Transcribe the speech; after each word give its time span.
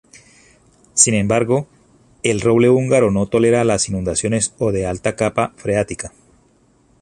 Sin 0.95 1.13
embargo, 1.13 1.67
el 2.23 2.41
roble 2.41 2.71
húngaro 2.71 3.11
no 3.11 3.27
tolera 3.27 3.63
las 3.63 3.87
inundaciones 3.87 4.55
o 4.57 4.71
de 4.71 4.87
alta 4.87 5.15
capa 5.15 5.53
freática. 5.57 6.11